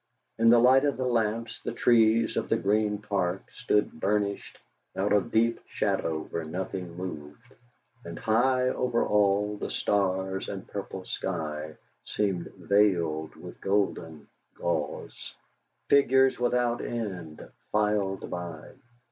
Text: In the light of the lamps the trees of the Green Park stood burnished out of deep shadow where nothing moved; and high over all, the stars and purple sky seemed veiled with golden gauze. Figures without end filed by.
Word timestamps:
In 0.39 0.49
the 0.49 0.57
light 0.57 0.83
of 0.83 0.97
the 0.97 1.05
lamps 1.05 1.61
the 1.63 1.73
trees 1.73 2.35
of 2.35 2.49
the 2.49 2.57
Green 2.57 2.97
Park 2.97 3.43
stood 3.53 3.91
burnished 3.99 4.57
out 4.95 5.13
of 5.13 5.29
deep 5.31 5.59
shadow 5.67 6.21
where 6.31 6.43
nothing 6.43 6.97
moved; 6.97 7.53
and 8.03 8.17
high 8.17 8.69
over 8.69 9.05
all, 9.05 9.57
the 9.57 9.69
stars 9.69 10.49
and 10.49 10.67
purple 10.67 11.05
sky 11.05 11.75
seemed 12.03 12.47
veiled 12.55 13.35
with 13.35 13.61
golden 13.61 14.27
gauze. 14.55 15.35
Figures 15.87 16.39
without 16.39 16.81
end 16.81 17.47
filed 17.71 18.27
by. 18.27 18.71